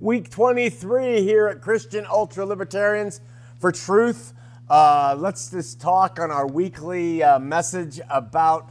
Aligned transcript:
week 0.00 0.30
23 0.30 1.22
here 1.22 1.48
at 1.48 1.60
Christian 1.60 2.06
Ultra 2.06 2.46
Libertarians 2.46 3.20
for 3.58 3.72
Truth. 3.72 4.32
Uh, 4.70 5.16
let's 5.18 5.50
just 5.50 5.80
talk 5.80 6.20
on 6.20 6.30
our 6.30 6.46
weekly 6.46 7.20
uh, 7.20 7.40
message 7.40 8.00
about 8.08 8.70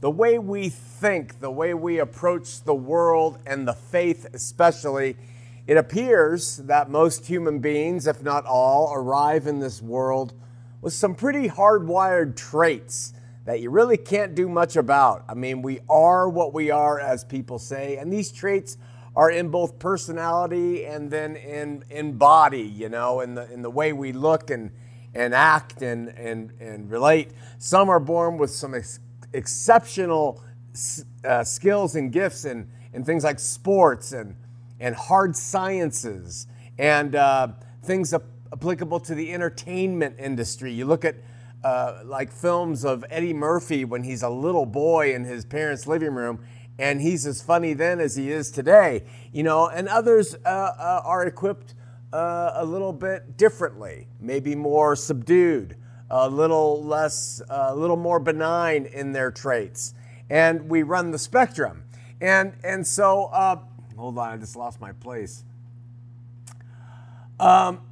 the 0.00 0.10
way 0.10 0.38
we 0.38 0.68
think, 0.68 1.40
the 1.40 1.50
way 1.50 1.74
we 1.74 1.98
approach 1.98 2.62
the 2.62 2.76
world 2.76 3.40
and 3.44 3.66
the 3.66 3.72
faith, 3.72 4.26
especially. 4.32 5.16
It 5.66 5.76
appears 5.76 6.58
that 6.58 6.88
most 6.88 7.26
human 7.26 7.58
beings, 7.58 8.06
if 8.06 8.22
not 8.22 8.46
all, 8.46 8.92
arrive 8.94 9.48
in 9.48 9.58
this 9.58 9.82
world 9.82 10.32
with 10.80 10.92
some 10.92 11.16
pretty 11.16 11.48
hardwired 11.48 12.36
traits 12.36 13.14
that 13.46 13.58
you 13.60 13.70
really 13.70 13.96
can't 13.96 14.36
do 14.36 14.48
much 14.48 14.76
about. 14.76 15.24
I 15.28 15.34
mean, 15.34 15.60
we 15.60 15.80
are 15.88 16.28
what 16.28 16.54
we 16.54 16.70
are, 16.70 17.00
as 17.00 17.24
people 17.24 17.58
say, 17.58 17.96
and 17.96 18.12
these 18.12 18.30
traits 18.30 18.76
are 19.18 19.32
in 19.32 19.48
both 19.48 19.80
personality 19.80 20.86
and 20.86 21.10
then 21.10 21.34
in 21.34 21.82
in 21.90 22.16
body, 22.16 22.62
you 22.62 22.88
know, 22.88 23.20
in 23.20 23.34
the 23.34 23.52
in 23.52 23.62
the 23.62 23.70
way 23.70 23.92
we 23.92 24.12
look 24.12 24.48
and 24.48 24.70
and 25.12 25.34
act 25.34 25.82
and 25.82 26.08
and 26.10 26.52
and 26.60 26.88
relate. 26.88 27.32
Some 27.58 27.88
are 27.88 27.98
born 27.98 28.38
with 28.38 28.52
some 28.52 28.76
ex- 28.76 29.00
exceptional 29.32 30.40
uh, 31.24 31.42
skills 31.42 31.96
and 31.96 32.12
gifts 32.12 32.44
and 32.44 32.68
in 32.92 33.04
things 33.04 33.24
like 33.24 33.40
sports 33.40 34.12
and 34.12 34.36
and 34.78 34.94
hard 34.94 35.34
sciences 35.34 36.46
and 36.78 37.16
uh, 37.16 37.48
things 37.82 38.14
ap- 38.14 38.22
applicable 38.52 39.00
to 39.00 39.16
the 39.16 39.32
entertainment 39.32 40.14
industry. 40.20 40.72
You 40.72 40.86
look 40.86 41.04
at 41.04 41.16
uh, 41.64 42.02
like 42.04 42.30
films 42.30 42.84
of 42.84 43.04
Eddie 43.10 43.32
Murphy 43.32 43.84
when 43.84 44.04
he's 44.04 44.22
a 44.22 44.30
little 44.30 44.64
boy 44.64 45.12
in 45.12 45.24
his 45.24 45.44
parents' 45.44 45.88
living 45.88 46.14
room 46.14 46.38
and 46.78 47.00
he's 47.00 47.26
as 47.26 47.42
funny 47.42 47.72
then 47.72 48.00
as 48.00 48.14
he 48.14 48.30
is 48.30 48.50
today, 48.50 49.02
you 49.32 49.42
know, 49.42 49.68
and 49.68 49.88
others 49.88 50.36
uh, 50.46 50.48
uh, 50.48 51.02
are 51.04 51.26
equipped 51.26 51.74
uh, 52.12 52.52
a 52.54 52.64
little 52.64 52.92
bit 52.92 53.36
differently, 53.36 54.06
maybe 54.20 54.54
more 54.54 54.94
subdued, 54.94 55.76
a 56.10 56.28
little 56.28 56.82
less, 56.82 57.42
a 57.48 57.74
little 57.74 57.96
more 57.96 58.20
benign 58.20 58.86
in 58.86 59.12
their 59.12 59.30
traits. 59.30 59.94
And 60.30 60.68
we 60.68 60.82
run 60.82 61.10
the 61.10 61.18
spectrum. 61.18 61.84
And, 62.20 62.54
and 62.62 62.86
so, 62.86 63.24
uh, 63.26 63.58
hold 63.96 64.18
on, 64.18 64.28
I 64.28 64.36
just 64.36 64.56
lost 64.56 64.80
my 64.80 64.92
place. 64.92 65.44
Um, 67.40 67.82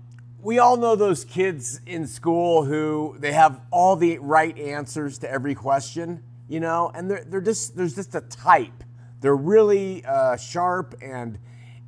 we 0.40 0.58
all 0.58 0.76
know 0.76 0.94
those 0.94 1.24
kids 1.24 1.80
in 1.86 2.06
school 2.06 2.64
who 2.64 3.16
they 3.18 3.32
have 3.32 3.60
all 3.70 3.96
the 3.96 4.18
right 4.18 4.56
answers 4.58 5.18
to 5.18 5.30
every 5.30 5.54
question 5.54 6.22
you 6.48 6.60
know, 6.60 6.90
and 6.94 7.10
they're, 7.10 7.24
they're 7.26 7.40
just 7.40 7.76
there's 7.76 7.94
just 7.94 8.14
a 8.14 8.20
type. 8.20 8.84
They're 9.20 9.36
really 9.36 10.04
uh, 10.04 10.36
sharp 10.36 10.94
and 11.02 11.38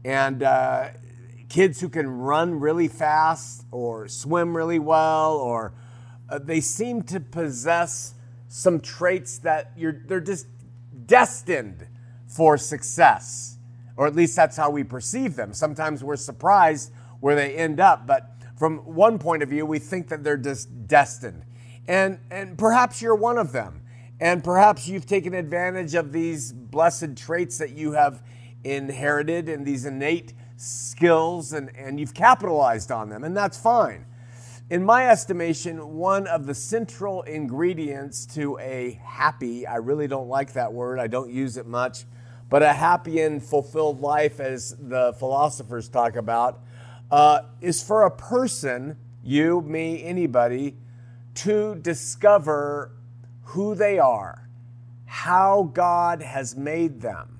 and 0.04 0.42
uh, 0.42 0.88
kids 1.48 1.80
who 1.80 1.88
can 1.88 2.08
run 2.08 2.58
really 2.58 2.88
fast 2.88 3.64
or 3.70 4.08
swim 4.08 4.56
really 4.56 4.78
well, 4.78 5.36
or 5.36 5.74
uh, 6.28 6.38
they 6.38 6.60
seem 6.60 7.02
to 7.02 7.20
possess 7.20 8.14
some 8.48 8.80
traits 8.80 9.38
that 9.38 9.72
you're 9.76 10.02
they're 10.06 10.20
just 10.20 10.46
destined 11.06 11.86
for 12.26 12.58
success, 12.58 13.58
or 13.96 14.06
at 14.06 14.14
least 14.14 14.36
that's 14.36 14.56
how 14.56 14.70
we 14.70 14.82
perceive 14.84 15.36
them. 15.36 15.52
Sometimes 15.52 16.02
we're 16.02 16.16
surprised 16.16 16.92
where 17.20 17.34
they 17.34 17.54
end 17.54 17.80
up, 17.80 18.06
but 18.06 18.30
from 18.56 18.78
one 18.78 19.18
point 19.18 19.42
of 19.42 19.48
view, 19.48 19.64
we 19.64 19.78
think 19.78 20.08
that 20.08 20.24
they're 20.24 20.36
just 20.36 20.88
destined, 20.88 21.44
and 21.86 22.18
and 22.30 22.58
perhaps 22.58 23.00
you're 23.00 23.14
one 23.14 23.38
of 23.38 23.52
them. 23.52 23.82
And 24.20 24.42
perhaps 24.42 24.88
you've 24.88 25.06
taken 25.06 25.34
advantage 25.34 25.94
of 25.94 26.12
these 26.12 26.52
blessed 26.52 27.16
traits 27.16 27.58
that 27.58 27.70
you 27.70 27.92
have 27.92 28.22
inherited 28.64 29.48
and 29.48 29.64
these 29.64 29.84
innate 29.84 30.34
skills, 30.56 31.52
and, 31.52 31.70
and 31.76 32.00
you've 32.00 32.14
capitalized 32.14 32.90
on 32.90 33.08
them, 33.08 33.22
and 33.22 33.36
that's 33.36 33.56
fine. 33.56 34.06
In 34.70 34.84
my 34.84 35.08
estimation, 35.08 35.94
one 35.94 36.26
of 36.26 36.46
the 36.46 36.54
central 36.54 37.22
ingredients 37.22 38.26
to 38.34 38.58
a 38.58 39.00
happy, 39.04 39.66
I 39.66 39.76
really 39.76 40.08
don't 40.08 40.28
like 40.28 40.52
that 40.54 40.72
word, 40.72 40.98
I 40.98 41.06
don't 41.06 41.30
use 41.30 41.56
it 41.56 41.66
much, 41.66 42.04
but 42.50 42.62
a 42.62 42.72
happy 42.72 43.20
and 43.20 43.42
fulfilled 43.42 44.00
life, 44.00 44.40
as 44.40 44.74
the 44.80 45.14
philosophers 45.18 45.88
talk 45.88 46.16
about, 46.16 46.60
uh, 47.10 47.42
is 47.60 47.82
for 47.82 48.02
a 48.02 48.10
person, 48.10 48.96
you, 49.22 49.62
me, 49.62 50.02
anybody, 50.02 50.76
to 51.34 51.76
discover 51.76 52.97
who 53.48 53.74
they 53.74 53.98
are, 53.98 54.46
how 55.06 55.70
God 55.72 56.20
has 56.20 56.54
made 56.54 57.00
them. 57.00 57.38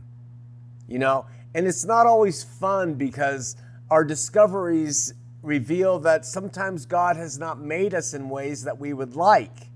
You 0.87 0.99
know, 0.99 1.27
and 1.55 1.67
it's 1.67 1.85
not 1.85 2.07
always 2.07 2.43
fun 2.43 2.95
because 2.95 3.57
our 3.91 4.05
discoveries 4.05 5.13
reveal 5.43 5.99
that 6.01 6.25
sometimes 6.25 6.87
God 6.87 7.17
has 7.17 7.39
not 7.39 7.61
made 7.61 7.93
us 7.93 8.15
in 8.15 8.31
ways 8.31 8.65
that 8.65 8.79
we 8.79 8.95
would 8.95 9.17
like. 9.17 9.69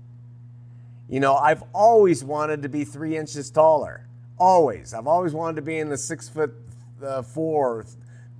You 1.07 1.19
know, 1.19 1.35
I've 1.35 1.63
always 1.71 2.23
wanted 2.23 2.63
to 2.63 2.69
be 2.69 2.83
three 2.83 3.15
inches 3.15 3.51
taller. 3.51 4.07
Always. 4.39 4.95
I've 4.95 5.07
always 5.07 5.33
wanted 5.33 5.57
to 5.57 5.61
be 5.61 5.77
in 5.77 5.89
the 5.89 5.97
six 5.97 6.27
foot 6.29 6.53
uh, 7.03 7.21
four. 7.21 7.85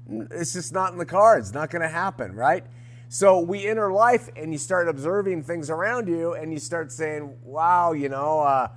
It's 0.10 0.54
just 0.54 0.74
not 0.74 0.94
in 0.94 0.98
the 0.98 1.06
cards. 1.06 1.54
Not 1.54 1.70
going 1.70 1.84
to 1.84 1.88
happen, 1.88 2.34
right? 2.34 2.66
So 3.14 3.40
we 3.42 3.68
enter 3.68 3.92
life 3.92 4.28
and 4.36 4.52
you 4.52 4.58
start 4.58 4.90
observing 4.90 5.44
things 5.44 5.70
around 5.70 6.08
you 6.08 6.34
and 6.34 6.52
you 6.52 6.58
start 6.58 6.92
saying, 6.92 7.38
wow, 7.44 7.92
you 7.92 8.10
know, 8.10 8.40
uh, 8.40 8.70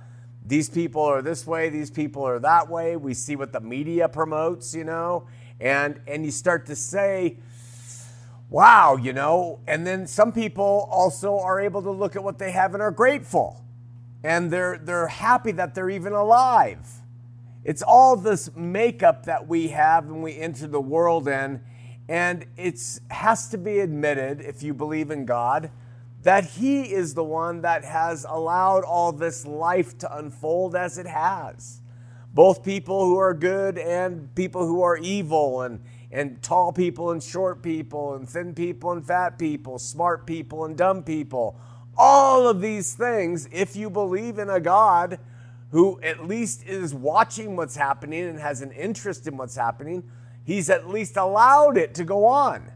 these 0.45 0.69
people 0.69 1.01
are 1.01 1.23
this 1.23 1.47
way, 1.47 1.69
these 1.69 1.89
people 1.89 2.21
are 2.21 2.37
that 2.37 2.69
way. 2.69 2.97
We 2.97 3.15
see 3.15 3.35
what 3.35 3.51
the 3.51 3.59
media 3.59 4.07
promotes, 4.07 4.75
you 4.75 4.83
know, 4.83 5.27
and, 5.59 5.99
and 6.05 6.23
you 6.23 6.29
start 6.29 6.67
to 6.67 6.75
say, 6.75 7.39
wow, 8.51 8.95
you 8.95 9.11
know, 9.11 9.59
and 9.65 9.87
then 9.87 10.05
some 10.05 10.31
people 10.31 10.87
also 10.91 11.39
are 11.39 11.59
able 11.59 11.81
to 11.81 11.91
look 11.91 12.15
at 12.15 12.23
what 12.23 12.37
they 12.37 12.51
have 12.51 12.75
and 12.75 12.83
are 12.83 12.91
grateful. 12.91 13.65
And 14.23 14.51
they're, 14.51 14.77
they're 14.77 15.07
happy 15.07 15.53
that 15.53 15.73
they're 15.73 15.89
even 15.89 16.13
alive. 16.13 16.85
It's 17.63 17.81
all 17.81 18.15
this 18.15 18.55
makeup 18.55 19.25
that 19.25 19.47
we 19.47 19.69
have 19.69 20.05
when 20.05 20.21
we 20.21 20.37
enter 20.37 20.67
the 20.67 20.79
world 20.79 21.27
in 21.27 21.59
and 22.09 22.45
it 22.55 22.79
has 23.11 23.49
to 23.49 23.57
be 23.57 23.79
admitted, 23.79 24.41
if 24.41 24.63
you 24.63 24.73
believe 24.73 25.11
in 25.11 25.25
God, 25.25 25.71
that 26.23 26.45
He 26.45 26.93
is 26.93 27.13
the 27.13 27.23
one 27.23 27.61
that 27.61 27.83
has 27.83 28.25
allowed 28.27 28.83
all 28.83 29.11
this 29.11 29.45
life 29.45 29.97
to 29.99 30.17
unfold 30.17 30.75
as 30.75 30.97
it 30.97 31.07
has. 31.07 31.81
Both 32.33 32.63
people 32.63 33.05
who 33.05 33.17
are 33.17 33.33
good 33.33 33.77
and 33.77 34.33
people 34.35 34.65
who 34.65 34.81
are 34.81 34.97
evil, 34.97 35.61
and, 35.61 35.81
and 36.11 36.41
tall 36.41 36.71
people 36.71 37.11
and 37.11 37.21
short 37.21 37.61
people, 37.61 38.15
and 38.15 38.29
thin 38.29 38.53
people 38.53 38.91
and 38.91 39.05
fat 39.05 39.37
people, 39.37 39.79
smart 39.79 40.25
people 40.25 40.65
and 40.65 40.77
dumb 40.77 41.03
people. 41.03 41.59
All 41.97 42.47
of 42.47 42.61
these 42.61 42.93
things, 42.93 43.49
if 43.51 43.75
you 43.75 43.89
believe 43.89 44.37
in 44.37 44.49
a 44.49 44.59
God 44.59 45.19
who 45.71 45.99
at 46.01 46.25
least 46.25 46.63
is 46.65 46.93
watching 46.93 47.55
what's 47.55 47.75
happening 47.75 48.23
and 48.23 48.39
has 48.39 48.61
an 48.61 48.71
interest 48.71 49.27
in 49.27 49.35
what's 49.35 49.55
happening, 49.55 50.03
He's 50.47 50.69
at 50.69 50.87
least 50.87 51.17
allowed 51.17 51.77
it 51.77 51.93
to 51.95 52.05
go 52.05 52.25
on. 52.25 52.71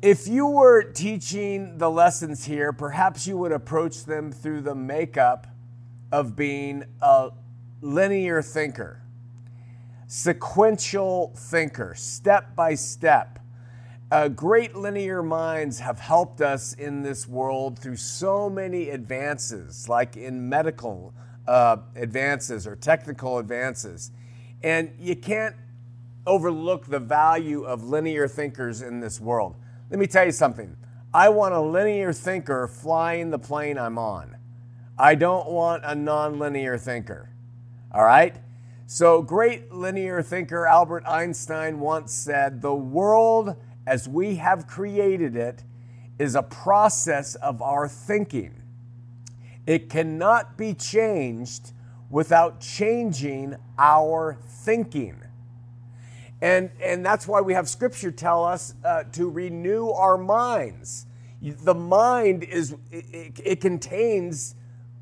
If 0.00 0.26
you 0.26 0.46
were 0.46 0.82
teaching 0.82 1.76
the 1.76 1.90
lessons 1.90 2.46
here, 2.46 2.72
perhaps 2.72 3.26
you 3.26 3.36
would 3.36 3.52
approach 3.52 4.04
them 4.04 4.32
through 4.32 4.62
the 4.62 4.74
makeup 4.74 5.46
of 6.10 6.34
being 6.34 6.84
a 7.02 7.28
linear 7.82 8.40
thinker, 8.40 9.02
sequential 10.06 11.34
thinker, 11.36 11.94
step 11.94 12.56
by 12.56 12.74
step. 12.74 13.38
Uh, 14.10 14.28
great 14.28 14.74
linear 14.74 15.22
minds 15.22 15.80
have 15.80 16.00
helped 16.00 16.40
us 16.40 16.72
in 16.72 17.02
this 17.02 17.28
world 17.28 17.78
through 17.78 17.96
so 17.96 18.48
many 18.48 18.88
advances, 18.88 19.90
like 19.90 20.16
in 20.16 20.48
medical 20.48 21.12
uh, 21.46 21.76
advances 21.96 22.66
or 22.66 22.76
technical 22.76 23.36
advances. 23.36 24.10
And 24.62 24.90
you 24.98 25.16
can't 25.16 25.56
overlook 26.26 26.86
the 26.86 26.98
value 26.98 27.64
of 27.64 27.84
linear 27.84 28.28
thinkers 28.28 28.82
in 28.82 29.00
this 29.00 29.20
world. 29.20 29.56
Let 29.90 29.98
me 29.98 30.06
tell 30.06 30.24
you 30.24 30.32
something. 30.32 30.76
I 31.12 31.28
want 31.28 31.54
a 31.54 31.60
linear 31.60 32.12
thinker 32.12 32.66
flying 32.66 33.30
the 33.30 33.38
plane 33.38 33.78
I'm 33.78 33.98
on. 33.98 34.36
I 34.98 35.14
don't 35.14 35.48
want 35.48 35.84
a 35.84 35.94
nonlinear 35.94 36.80
thinker. 36.80 37.30
All 37.92 38.04
right? 38.04 38.36
So, 38.86 39.22
great 39.22 39.72
linear 39.72 40.22
thinker 40.22 40.66
Albert 40.66 41.04
Einstein 41.06 41.80
once 41.80 42.12
said, 42.12 42.60
The 42.60 42.74
world 42.74 43.56
as 43.86 44.08
we 44.08 44.36
have 44.36 44.66
created 44.66 45.36
it 45.36 45.64
is 46.18 46.34
a 46.34 46.42
process 46.42 47.34
of 47.36 47.60
our 47.60 47.88
thinking. 47.88 48.62
It 49.66 49.88
cannot 49.88 50.56
be 50.56 50.74
changed 50.74 51.72
without 52.10 52.60
changing 52.60 53.56
our 53.78 54.38
thinking. 54.46 55.23
And, 56.44 56.70
and 56.78 57.02
that's 57.02 57.26
why 57.26 57.40
we 57.40 57.54
have 57.54 57.70
scripture 57.70 58.10
tell 58.10 58.44
us 58.44 58.74
uh, 58.84 59.04
to 59.12 59.30
renew 59.30 59.88
our 59.88 60.18
minds. 60.18 61.06
The 61.40 61.74
mind 61.74 62.44
is, 62.44 62.76
it, 62.90 63.40
it 63.42 63.60
contains 63.62 64.54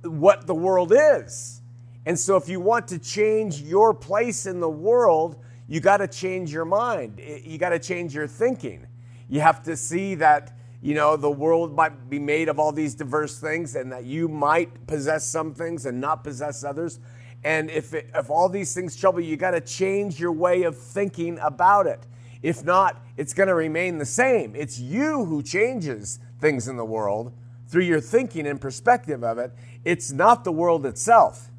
what 0.05 0.47
the 0.47 0.55
world 0.55 0.93
is. 0.95 1.61
And 2.07 2.17
so 2.17 2.37
if 2.37 2.49
you 2.49 2.61
want 2.61 2.87
to 2.89 2.99
change 3.01 3.61
your 3.61 3.93
place 3.93 4.47
in 4.47 4.61
the 4.61 4.71
world, 4.71 5.35
you 5.67 5.81
got 5.81 5.97
to 5.97 6.07
change 6.07 6.53
your 6.53 6.65
mind. 6.65 7.21
You 7.45 7.59
got 7.59 7.71
to 7.71 7.81
change 7.81 8.15
your 8.15 8.29
thinking. 8.29 8.87
You 9.29 9.41
have 9.41 9.65
to 9.65 9.77
see 9.77 10.15
that, 10.17 10.57
you 10.81 10.95
know, 10.95 11.17
the 11.17 11.31
world 11.31 11.75
might 11.75 12.09
be 12.09 12.21
made 12.21 12.49
of 12.51 12.61
all 12.61 12.71
these 12.71 12.95
diverse 12.95 13.41
things 13.41 13.75
and 13.75 13.91
that 13.91 14.05
you 14.05 14.29
might 14.29 14.87
possess 14.87 15.27
some 15.27 15.55
things 15.55 15.87
and 15.87 16.01
not 16.01 16.23
possess 16.23 16.63
others. 16.63 17.01
And 17.45 17.71
if, 17.71 17.93
it, 17.93 18.11
if 18.15 18.31
all 18.31 18.49
these 18.49 18.75
things 18.75 18.97
trouble 18.97 19.21
you, 19.21 19.31
you 19.31 19.37
got 19.37 19.53
to 19.53 19.61
change 19.61 20.21
your 20.21 20.33
way 20.33 20.63
of 20.63 20.79
thinking 20.79 21.39
about 21.41 21.87
it. 21.87 22.07
If 22.43 22.65
not, 22.65 23.01
it's 23.17 23.35
going 23.35 23.49
to 23.49 23.55
remain 23.55 23.99
the 23.99 24.07
same. 24.07 24.55
It's 24.57 24.79
you 24.79 25.25
who 25.25 25.43
changes 25.43 26.19
things 26.41 26.69
in 26.69 26.77
the 26.77 26.85
world 26.85 27.33
through 27.69 27.85
your 27.85 28.01
thinking 28.01 28.47
and 28.47 28.61
perspective 28.61 29.25
of 29.25 29.39
it. 29.39 29.53
It's 29.85 30.13
not 30.13 30.45
the 30.45 30.53
world 30.53 30.85
itself. 30.87 31.51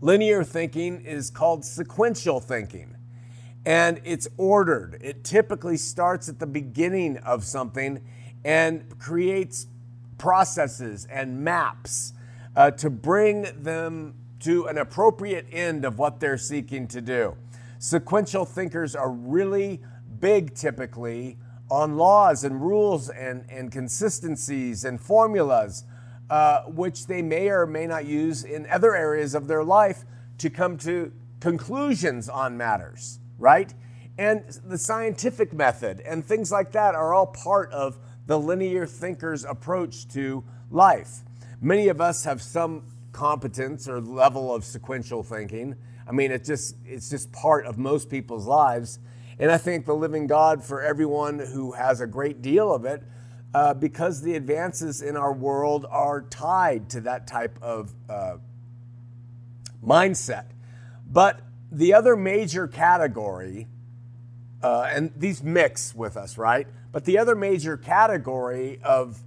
Linear 0.00 0.44
thinking 0.44 1.00
is 1.00 1.28
called 1.28 1.64
sequential 1.64 2.38
thinking, 2.38 2.96
and 3.66 4.00
it's 4.04 4.28
ordered. 4.36 4.98
It 5.02 5.24
typically 5.24 5.76
starts 5.76 6.28
at 6.28 6.38
the 6.38 6.46
beginning 6.46 7.16
of 7.18 7.44
something 7.44 8.00
and 8.44 8.98
creates 9.00 9.66
processes 10.16 11.06
and 11.10 11.42
maps 11.42 12.12
uh, 12.54 12.70
to 12.72 12.90
bring 12.90 13.42
them 13.60 14.14
to 14.40 14.66
an 14.66 14.78
appropriate 14.78 15.46
end 15.52 15.84
of 15.84 15.98
what 15.98 16.20
they're 16.20 16.38
seeking 16.38 16.86
to 16.88 17.00
do. 17.00 17.36
Sequential 17.78 18.44
thinkers 18.44 18.94
are 18.94 19.10
really 19.10 19.80
big 20.20 20.54
typically 20.54 21.38
on 21.70 21.96
laws 21.96 22.44
and 22.44 22.60
rules 22.60 23.08
and, 23.08 23.44
and 23.50 23.70
consistencies 23.70 24.84
and 24.84 25.00
formulas, 25.00 25.84
uh, 26.30 26.62
which 26.62 27.06
they 27.06 27.22
may 27.22 27.48
or 27.48 27.66
may 27.66 27.86
not 27.86 28.06
use 28.06 28.44
in 28.44 28.66
other 28.70 28.96
areas 28.96 29.34
of 29.34 29.46
their 29.46 29.64
life 29.64 30.04
to 30.38 30.50
come 30.50 30.76
to 30.78 31.12
conclusions 31.40 32.28
on 32.28 32.56
matters, 32.56 33.20
right? 33.38 33.74
And 34.16 34.44
the 34.64 34.78
scientific 34.78 35.52
method 35.52 36.00
and 36.00 36.24
things 36.24 36.50
like 36.50 36.72
that 36.72 36.94
are 36.94 37.14
all 37.14 37.26
part 37.26 37.70
of 37.72 37.98
the 38.26 38.38
linear 38.38 38.86
thinker's 38.86 39.44
approach 39.44 40.08
to 40.08 40.44
life. 40.70 41.22
Many 41.60 41.88
of 41.88 42.00
us 42.00 42.24
have 42.24 42.42
some 42.42 42.84
competence 43.18 43.88
or 43.88 44.00
level 44.00 44.54
of 44.54 44.64
sequential 44.64 45.24
thinking. 45.24 45.74
I 46.06 46.12
mean, 46.12 46.30
it 46.30 46.44
just 46.44 46.76
it's 46.86 47.10
just 47.10 47.32
part 47.32 47.66
of 47.66 47.76
most 47.76 48.08
people's 48.08 48.46
lives. 48.46 49.00
And 49.40 49.50
I 49.50 49.58
think 49.58 49.86
the 49.86 49.94
living 49.94 50.28
God 50.28 50.62
for 50.62 50.80
everyone 50.82 51.40
who 51.40 51.72
has 51.72 52.00
a 52.00 52.06
great 52.06 52.42
deal 52.42 52.72
of 52.72 52.84
it 52.84 53.02
uh, 53.52 53.74
because 53.74 54.22
the 54.22 54.36
advances 54.36 55.02
in 55.02 55.16
our 55.16 55.32
world 55.32 55.84
are 55.90 56.22
tied 56.22 56.88
to 56.90 57.00
that 57.00 57.26
type 57.26 57.58
of 57.60 57.92
uh, 58.08 58.36
mindset. 59.84 60.46
But 61.10 61.40
the 61.72 61.94
other 61.94 62.14
major 62.14 62.68
category, 62.68 63.66
uh, 64.62 64.90
and 64.92 65.12
these 65.16 65.42
mix 65.42 65.92
with 65.92 66.16
us, 66.16 66.38
right? 66.38 66.68
But 66.92 67.04
the 67.04 67.18
other 67.18 67.34
major 67.34 67.76
category 67.76 68.78
of, 68.84 69.18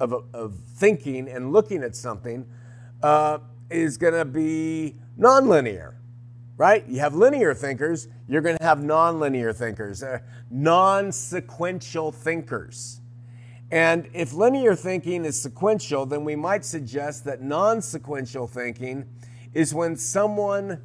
of, 0.00 0.24
of 0.32 0.54
thinking 0.76 1.28
and 1.28 1.52
looking 1.52 1.82
at 1.82 1.94
something 1.94 2.46
uh, 3.02 3.38
is 3.70 3.96
going 3.96 4.14
to 4.14 4.24
be 4.24 4.96
nonlinear 5.18 5.94
right? 6.58 6.84
You 6.88 6.98
have 6.98 7.14
linear 7.14 7.54
thinkers, 7.54 8.08
you're 8.26 8.42
going 8.42 8.58
to 8.58 8.64
have 8.64 8.78
nonlinear 8.78 9.54
thinkers, 9.54 10.02
uh, 10.02 10.18
non 10.50 11.12
sequential 11.12 12.12
thinkers. 12.12 13.00
And 13.70 14.08
if 14.12 14.32
linear 14.34 14.74
thinking 14.74 15.24
is 15.24 15.40
sequential, 15.40 16.04
then 16.04 16.24
we 16.24 16.34
might 16.36 16.64
suggest 16.64 17.24
that 17.24 17.40
non 17.40 17.80
sequential 17.80 18.46
thinking 18.46 19.06
is 19.54 19.72
when 19.72 19.96
someone 19.96 20.82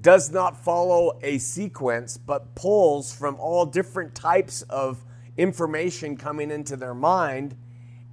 does 0.00 0.32
not 0.32 0.64
follow 0.64 1.18
a 1.22 1.38
sequence 1.38 2.16
but 2.16 2.54
pulls 2.56 3.14
from 3.14 3.36
all 3.36 3.64
different 3.64 4.14
types 4.14 4.62
of 4.62 5.04
information 5.36 6.16
coming 6.16 6.50
into 6.50 6.76
their 6.76 6.94
mind 6.94 7.54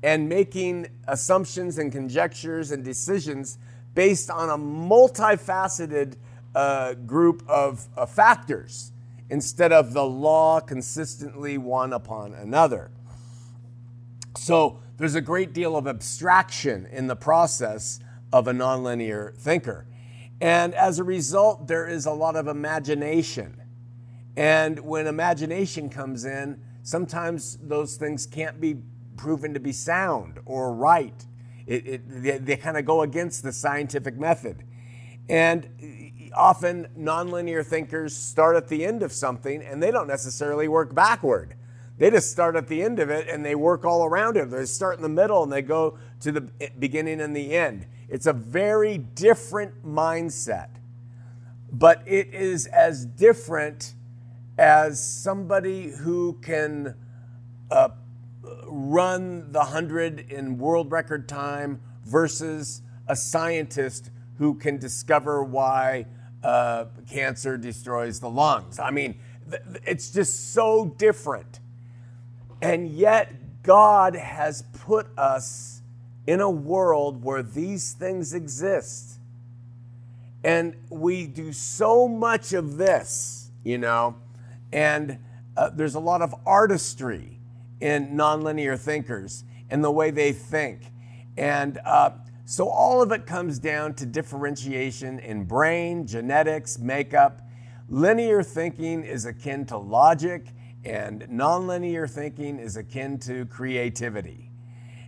and 0.01 0.30
making 0.30 0.88
assumptions 1.07 1.78
and 1.78 1.92
conjectures 1.92 2.72
and 2.72 2.84
decisions 2.84 3.57
based 3.94 4.30
on 4.30 4.50
a 4.50 4.57
multifaceted 4.57 6.16
uh, 6.56 6.94
group 6.94 7.44
of 7.48 7.88
uh, 7.98 8.06
factors 8.06 8.92
instead 9.30 9.72
of 9.72 9.94
the 9.94 10.06
law 10.06 10.60
consistently 10.60 11.57
one 11.57 11.94
upon 11.94 12.34
another. 12.34 12.92
So 14.38 14.80
there's 14.98 15.16
a 15.16 15.22
great 15.22 15.54
deal 15.54 15.75
of 15.75 15.88
abstraction 15.88 16.88
in 16.92 17.07
the 17.07 17.16
process 17.16 18.00
of 18.31 18.48
a 18.48 18.51
nonlinear 18.51 19.36
thinker. 19.36 19.86
And 20.42 20.74
as 20.74 21.00
a 21.00 21.04
result, 21.04 21.68
there 21.68 21.88
is 21.88 22.06
a 22.06 22.12
lot 22.12 22.36
of 22.36 22.48
imagination. 22.48 23.62
And 24.38 24.80
when 24.80 25.07
imagination 25.07 25.90
comes 25.90 26.25
in, 26.25 26.62
sometimes 26.84 27.57
those 27.62 27.98
things 27.98 28.25
can't 28.25 28.60
be 28.62 28.78
proven 29.19 29.54
to 29.54 29.60
be 29.60 29.74
sound 29.74 30.39
or 30.45 30.74
right 30.74 31.25
it, 31.68 31.86
it, 31.86 32.24
they, 32.24 32.38
they 32.38 32.57
kind 32.57 32.77
of 32.77 32.86
go 32.86 33.04
against 33.04 33.44
the 33.44 33.51
scientific 33.51 34.18
method. 34.18 34.63
And 35.27 36.31
often 36.36 36.88
nonlinear 36.98 37.63
thinkers 37.63 38.16
start 38.16 38.56
at 38.56 38.68
the 38.69 38.86
end 38.86 39.04
of 39.04 39.12
something 39.12 39.62
and 39.62 39.83
they 39.83 39.92
don't 39.92 40.07
necessarily 40.07 40.68
work 40.68 40.95
backward. 40.95 41.54
They 42.00 42.10
just 42.10 42.31
start 42.31 42.56
at 42.56 42.68
the 42.68 42.81
end 42.81 43.00
of 43.00 43.10
it 43.10 43.27
and 43.27 43.45
they 43.45 43.56
work 43.56 43.86
all 43.86 44.06
around 44.06 44.38
it. 44.38 44.50
They 44.50 44.66
start 44.66 44.95
in 44.95 45.04
the 45.04 45.10
middle 45.10 45.44
and 45.44 45.51
they 45.51 45.62
go 45.62 46.00
to 46.22 46.31
the 46.31 46.42
beginning 46.80 47.22
and 47.22 47.36
the 47.36 47.54
end. 47.54 47.86
It's 48.07 48.25
a 48.25 48.33
very 48.33 48.98
different 48.98 49.86
mindset, 49.86 50.69
but 51.72 52.01
it 52.07 52.33
is 52.33 52.65
as 52.68 53.06
different 53.06 53.94
as 54.57 55.04
somebody 55.04 55.92
who 55.92 56.39
can 56.42 56.95
uh, 57.69 57.89
run 58.44 59.51
the 59.51 59.59
100 59.59 60.31
in 60.31 60.57
world 60.57 60.91
record 60.91 61.27
time 61.27 61.81
versus 62.06 62.81
a 63.07 63.15
scientist 63.15 64.12
who 64.38 64.53
can 64.56 64.77
discover 64.77 65.44
why 65.44 66.06
uh, 66.44 66.86
cancer 67.09 67.57
destroys 67.57 68.19
the 68.19 68.30
lungs. 68.30 68.80
I 68.80 68.91
mean, 68.91 69.19
it's 69.86 70.12
just 70.12 70.53
so 70.53 70.95
different. 70.97 71.59
And 72.62 72.89
yet, 72.89 73.63
God 73.63 74.15
has 74.15 74.63
put 74.86 75.07
us 75.18 75.81
in 76.25 76.39
a 76.39 76.50
world 76.50 77.24
where 77.24 77.44
these 77.44 77.94
things 77.94 78.33
exist. 78.33 79.19
And 80.44 80.75
we 80.89 81.27
do 81.27 81.51
so 81.51 82.07
much 82.07 82.53
of 82.53 82.77
this, 82.77 83.51
you 83.63 83.77
know, 83.77 84.15
and 84.71 85.19
uh, 85.57 85.69
there's 85.71 85.96
a 85.96 86.00
lot 86.00 86.22
of 86.22 86.34
artistry 86.46 87.38
in 87.81 88.09
nonlinear 88.09 88.77
thinkers 88.77 89.43
and 89.69 89.83
the 89.83 89.91
way 89.91 90.12
they 90.12 90.31
think. 90.31 90.81
And 91.38 91.79
uh, 91.86 92.12
so 92.45 92.67
all 92.67 93.01
of 93.01 93.12
it 93.12 93.25
comes 93.25 93.59
down 93.59 93.93
to 93.95 94.05
differentiation 94.05 95.19
in 95.19 95.45
brain, 95.45 96.07
genetics, 96.07 96.79
makeup. 96.79 97.41
Linear 97.88 98.43
thinking 98.43 99.03
is 99.03 99.25
akin 99.25 99.65
to 99.67 99.77
logic, 99.77 100.48
and 100.83 101.21
nonlinear 101.24 102.09
thinking 102.09 102.59
is 102.59 102.75
akin 102.77 103.19
to 103.19 103.45
creativity. 103.45 104.51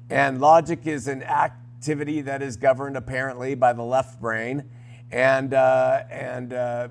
And 0.09 0.39
logic 0.41 0.87
is 0.87 1.07
an 1.07 1.23
activity 1.23 2.21
that 2.21 2.41
is 2.41 2.57
governed 2.57 2.97
apparently 2.97 3.55
by 3.55 3.73
the 3.73 3.83
left 3.83 4.19
brain, 4.21 4.69
and 5.11 5.53
uh, 5.53 6.03
and 6.09 6.53
uh, 6.53 6.87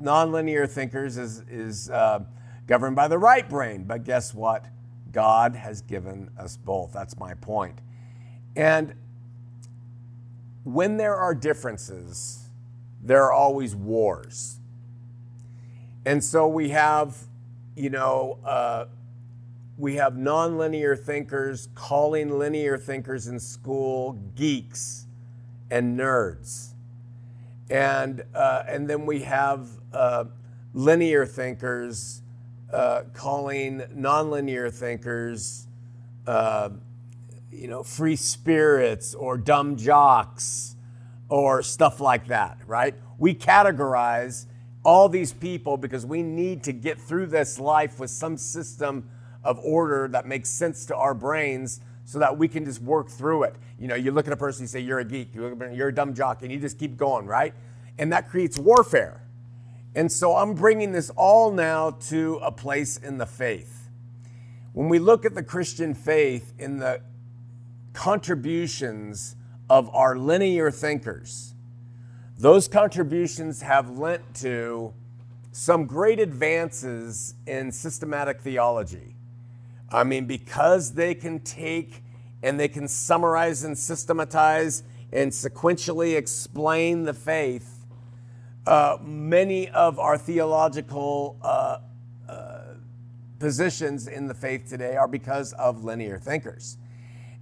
nonlinear 0.00 0.68
thinkers 0.68 1.16
is 1.18 1.42
is 1.50 1.90
uh, 1.90 2.20
governed 2.68 2.94
by 2.94 3.08
the 3.08 3.18
right 3.18 3.48
brain. 3.48 3.82
But 3.82 4.04
guess 4.04 4.32
what? 4.32 4.66
God 5.10 5.56
has 5.56 5.82
given 5.82 6.30
us 6.38 6.56
both. 6.56 6.92
That's 6.92 7.18
my 7.18 7.34
point. 7.34 7.80
And 8.54 8.94
when 10.62 10.98
there 10.98 11.16
are 11.16 11.34
differences, 11.34 12.50
there 13.02 13.24
are 13.24 13.32
always 13.32 13.74
wars. 13.74 14.60
And 16.04 16.22
so 16.22 16.46
we 16.46 16.68
have, 16.68 17.16
you 17.74 17.90
know, 17.90 18.38
uh, 18.44 18.86
we 19.76 19.94
have 19.96 20.14
nonlinear 20.14 20.98
thinkers 20.98 21.68
calling 21.74 22.38
linear 22.38 22.76
thinkers 22.76 23.28
in 23.28 23.40
school 23.40 24.14
geeks 24.34 25.06
and 25.70 25.98
nerds. 25.98 26.74
And, 27.70 28.24
uh, 28.34 28.64
and 28.66 28.88
then 28.88 29.06
we 29.06 29.20
have 29.20 29.68
uh, 29.92 30.24
linear 30.74 31.24
thinkers 31.24 32.22
uh, 32.72 33.02
calling 33.14 33.80
nonlinear 33.96 34.72
thinkers, 34.72 35.66
uh, 36.26 36.70
you 37.50 37.68
know, 37.68 37.82
free 37.82 38.16
spirits 38.16 39.14
or 39.14 39.38
dumb 39.38 39.76
jocks 39.76 40.76
or 41.28 41.62
stuff 41.62 42.00
like 42.00 42.26
that, 42.26 42.58
right? 42.66 42.94
We 43.18 43.34
categorize 43.34 44.46
all 44.84 45.08
these 45.08 45.32
people 45.32 45.76
because 45.76 46.06
we 46.06 46.22
need 46.22 46.62
to 46.64 46.72
get 46.72 47.00
through 47.00 47.26
this 47.26 47.58
life 47.58 47.98
with 47.98 48.10
some 48.10 48.36
system 48.36 49.08
of 49.44 49.58
order 49.60 50.08
that 50.08 50.26
makes 50.26 50.48
sense 50.48 50.86
to 50.86 50.96
our 50.96 51.14
brains 51.14 51.80
so 52.04 52.18
that 52.18 52.36
we 52.36 52.48
can 52.48 52.64
just 52.64 52.80
work 52.80 53.08
through 53.08 53.42
it. 53.44 53.56
You 53.78 53.88
know, 53.88 53.94
you 53.94 54.12
look 54.12 54.26
at 54.26 54.32
a 54.32 54.36
person, 54.36 54.62
you 54.64 54.68
say, 54.68 54.80
You're 54.80 55.00
a 55.00 55.04
geek, 55.04 55.34
you're 55.34 55.88
a 55.88 55.94
dumb 55.94 56.14
jock, 56.14 56.42
and 56.42 56.50
you 56.50 56.58
just 56.58 56.78
keep 56.78 56.96
going, 56.96 57.26
right? 57.26 57.54
And 57.98 58.12
that 58.12 58.28
creates 58.28 58.58
warfare 58.58 59.22
And 59.98 60.12
so 60.12 60.36
I'm 60.36 60.54
bringing 60.54 60.92
this 60.92 61.10
all 61.16 61.50
now 61.50 61.90
to 62.02 62.36
a 62.36 62.52
place 62.52 62.98
in 62.98 63.18
the 63.18 63.26
faith. 63.26 63.88
When 64.72 64.88
we 64.88 65.00
look 65.00 65.26
at 65.26 65.34
the 65.34 65.42
Christian 65.42 65.92
faith 65.92 66.54
in 66.56 66.78
the 66.78 67.00
contributions 67.94 69.34
of 69.68 69.92
our 69.92 70.16
linear 70.16 70.70
thinkers, 70.70 71.52
those 72.38 72.68
contributions 72.68 73.62
have 73.62 73.98
lent 73.98 74.36
to 74.36 74.94
some 75.50 75.84
great 75.86 76.20
advances 76.20 77.34
in 77.48 77.72
systematic 77.72 78.40
theology. 78.40 79.16
I 79.90 80.04
mean, 80.04 80.26
because 80.26 80.94
they 80.94 81.12
can 81.12 81.40
take 81.40 82.04
and 82.40 82.60
they 82.60 82.68
can 82.68 82.86
summarize 82.86 83.64
and 83.64 83.76
systematize 83.76 84.84
and 85.12 85.32
sequentially 85.32 86.16
explain 86.16 87.02
the 87.02 87.14
faith, 87.14 87.77
uh, 88.68 88.98
many 89.02 89.70
of 89.70 89.98
our 89.98 90.18
theological 90.18 91.38
uh, 91.40 91.78
uh, 92.28 92.60
positions 93.38 94.06
in 94.06 94.26
the 94.26 94.34
faith 94.34 94.68
today 94.68 94.94
are 94.94 95.08
because 95.08 95.54
of 95.54 95.84
linear 95.84 96.18
thinkers. 96.18 96.76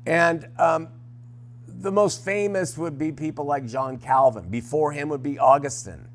And 0.07 0.47
um, 0.57 0.87
the 1.67 1.91
most 1.91 2.25
famous 2.25 2.79
would 2.79 2.97
be 2.97 3.11
people 3.11 3.45
like 3.45 3.67
John 3.67 3.99
Calvin. 3.99 4.49
Before 4.49 4.93
him 4.93 5.09
would 5.09 5.25
be 5.25 5.37
Augustine. 5.37 6.07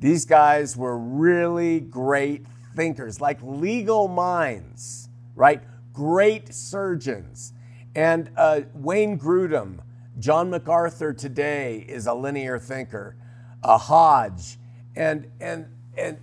These 0.00 0.24
guys 0.24 0.76
were 0.76 0.98
really 0.98 1.78
great 1.78 2.44
thinkers, 2.74 3.20
like 3.20 3.38
legal 3.42 4.08
minds, 4.08 5.08
right? 5.36 5.62
Great 5.92 6.52
surgeons. 6.52 7.52
And 7.94 8.28
uh, 8.36 8.62
Wayne 8.74 9.20
Grudem, 9.20 9.78
John 10.18 10.50
MacArthur 10.50 11.12
today 11.12 11.86
is 11.88 12.08
a 12.08 12.14
linear 12.14 12.58
thinker, 12.58 13.14
a 13.62 13.78
Hodge, 13.78 14.58
and 14.96 15.26
and 15.40 15.66
and 15.96 16.18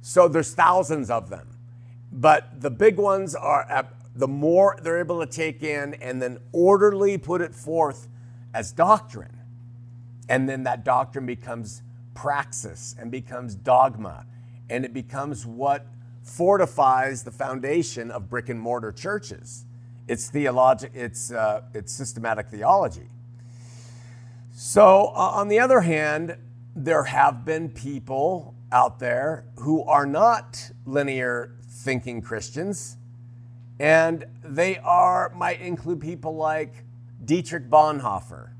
so 0.00 0.28
there's 0.28 0.54
thousands 0.54 1.10
of 1.10 1.28
them, 1.30 1.48
but 2.12 2.60
the 2.60 2.70
big 2.70 2.96
ones 2.96 3.34
are 3.34 3.86
the 4.18 4.28
more 4.28 4.76
they're 4.82 4.98
able 4.98 5.24
to 5.24 5.26
take 5.26 5.62
in 5.62 5.94
and 5.94 6.20
then 6.20 6.38
orderly 6.50 7.16
put 7.16 7.40
it 7.40 7.54
forth 7.54 8.08
as 8.52 8.72
doctrine. 8.72 9.38
And 10.28 10.48
then 10.48 10.64
that 10.64 10.84
doctrine 10.84 11.24
becomes 11.24 11.82
praxis 12.14 12.96
and 12.98 13.12
becomes 13.12 13.54
dogma. 13.54 14.26
And 14.68 14.84
it 14.84 14.92
becomes 14.92 15.46
what 15.46 15.86
fortifies 16.22 17.22
the 17.22 17.30
foundation 17.30 18.10
of 18.10 18.28
brick 18.28 18.48
and 18.48 18.60
mortar 18.60 18.90
churches. 18.90 19.64
It's 20.08 20.28
theologic, 20.28 20.90
it's, 20.94 21.30
uh, 21.30 21.62
it's 21.72 21.92
systematic 21.92 22.48
theology. 22.48 23.08
So, 24.50 25.12
uh, 25.14 25.30
on 25.34 25.46
the 25.46 25.60
other 25.60 25.80
hand, 25.80 26.36
there 26.84 27.04
have 27.04 27.44
been 27.44 27.68
people 27.68 28.54
out 28.70 28.98
there 28.98 29.44
who 29.56 29.82
are 29.84 30.06
not 30.06 30.70
linear 30.86 31.56
thinking 31.68 32.20
Christians 32.20 32.96
and 33.80 34.24
they 34.42 34.78
are 34.78 35.32
might 35.34 35.60
include 35.60 36.00
people 36.00 36.34
like 36.34 36.84
Dietrich 37.24 37.68
Bonhoeffer, 37.68 38.50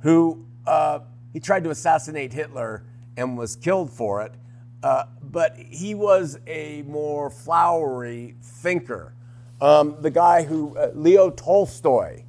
who 0.00 0.44
uh, 0.66 1.00
he 1.32 1.40
tried 1.40 1.64
to 1.64 1.70
assassinate 1.70 2.32
Hitler 2.32 2.84
and 3.16 3.36
was 3.36 3.56
killed 3.56 3.90
for 3.90 4.22
it. 4.22 4.32
Uh, 4.82 5.04
but 5.22 5.56
he 5.56 5.94
was 5.94 6.38
a 6.46 6.82
more 6.82 7.30
flowery 7.30 8.36
thinker. 8.42 9.14
Um, 9.60 9.96
the 10.00 10.10
guy 10.10 10.44
who, 10.44 10.76
uh, 10.76 10.90
Leo 10.94 11.30
Tolstoy, 11.30 12.22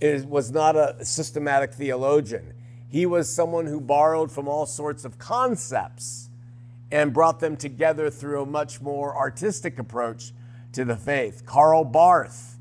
is, 0.00 0.24
was 0.24 0.50
not 0.50 0.76
a 0.76 1.04
systematic 1.04 1.74
theologian. 1.74 2.51
He 2.92 3.06
was 3.06 3.34
someone 3.34 3.64
who 3.64 3.80
borrowed 3.80 4.30
from 4.30 4.46
all 4.46 4.66
sorts 4.66 5.06
of 5.06 5.18
concepts 5.18 6.28
and 6.90 7.10
brought 7.10 7.40
them 7.40 7.56
together 7.56 8.10
through 8.10 8.42
a 8.42 8.46
much 8.46 8.82
more 8.82 9.16
artistic 9.16 9.78
approach 9.78 10.32
to 10.72 10.84
the 10.84 10.94
faith. 10.94 11.46
Karl 11.46 11.84
Barth 11.84 12.58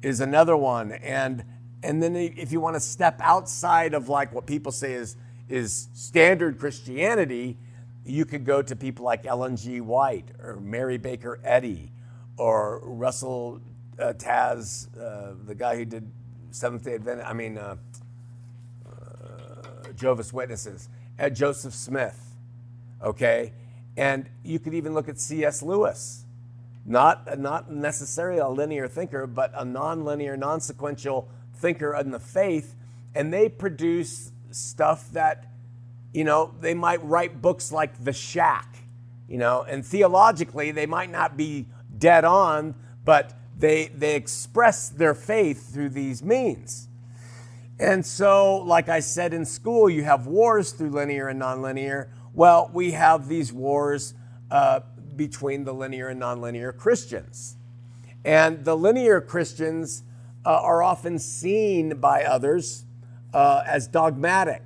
is 0.00 0.20
another 0.20 0.56
one. 0.56 0.92
And, 0.92 1.44
and 1.82 2.02
then 2.02 2.16
if 2.16 2.50
you 2.50 2.60
want 2.60 2.76
to 2.76 2.80
step 2.80 3.20
outside 3.20 3.92
of 3.92 4.08
like 4.08 4.32
what 4.32 4.46
people 4.46 4.72
say 4.72 4.94
is, 4.94 5.16
is 5.50 5.88
standard 5.92 6.58
Christianity, 6.58 7.58
you 8.06 8.24
could 8.24 8.46
go 8.46 8.62
to 8.62 8.74
people 8.74 9.04
like 9.04 9.26
Ellen 9.26 9.54
G. 9.54 9.82
White 9.82 10.28
or 10.42 10.56
Mary 10.60 10.96
Baker 10.96 11.40
Eddy 11.44 11.92
or 12.38 12.80
Russell 12.84 13.60
uh, 13.98 14.14
Taze, 14.14 14.88
uh, 14.98 15.34
the 15.46 15.54
guy 15.54 15.76
who 15.76 15.84
did 15.84 16.10
Seventh 16.52 16.84
day 16.84 16.94
Adventist, 16.94 17.28
I 17.28 17.34
mean, 17.34 17.58
uh, 17.58 17.76
Jehovah's 19.96 20.32
Witnesses, 20.32 20.88
at 21.18 21.34
Joseph 21.34 21.74
Smith, 21.74 22.34
okay? 23.02 23.52
And 23.96 24.28
you 24.42 24.58
could 24.58 24.74
even 24.74 24.94
look 24.94 25.08
at 25.08 25.20
C.S. 25.20 25.62
Lewis 25.62 26.24
not, 26.84 27.38
not 27.38 27.70
necessarily 27.70 28.38
a 28.38 28.48
linear 28.48 28.88
thinker, 28.88 29.26
but 29.26 29.52
a 29.54 29.64
non-linear, 29.64 30.36
non-sequential 30.36 31.28
thinker 31.54 31.94
in 31.94 32.10
the 32.10 32.18
faith. 32.18 32.76
And 33.14 33.32
they 33.32 33.48
produce 33.48 34.32
stuff 34.50 35.10
that, 35.12 35.46
you 36.12 36.24
know, 36.24 36.54
they 36.60 36.74
might 36.74 37.02
write 37.02 37.40
books 37.40 37.72
like 37.72 38.04
The 38.04 38.12
Shack, 38.12 38.76
you 39.28 39.38
know, 39.38 39.62
and 39.62 39.84
theologically 39.84 40.70
they 40.72 40.86
might 40.86 41.10
not 41.10 41.36
be 41.36 41.66
dead 41.96 42.24
on, 42.24 42.74
but 43.04 43.32
they, 43.56 43.86
they 43.86 44.14
express 44.14 44.88
their 44.88 45.14
faith 45.14 45.72
through 45.72 45.90
these 45.90 46.22
means. 46.22 46.88
And 47.78 48.06
so, 48.06 48.58
like 48.58 48.88
I 48.88 49.00
said 49.00 49.34
in 49.34 49.44
school, 49.44 49.90
you 49.90 50.04
have 50.04 50.26
wars 50.26 50.72
through 50.72 50.90
linear 50.90 51.28
and 51.28 51.40
nonlinear. 51.40 52.08
Well, 52.32 52.70
we 52.72 52.92
have 52.92 53.28
these 53.28 53.52
wars 53.52 54.14
uh, 54.50 54.80
between 55.16 55.64
the 55.64 55.72
linear 55.72 56.08
and 56.08 56.20
nonlinear 56.20 56.76
Christians. 56.76 57.56
And 58.24 58.64
the 58.64 58.76
linear 58.76 59.20
Christians 59.20 60.04
uh, 60.46 60.60
are 60.62 60.82
often 60.82 61.18
seen 61.18 62.00
by 62.00 62.22
others 62.24 62.84
uh, 63.32 63.64
as 63.66 63.88
dogmatic 63.88 64.62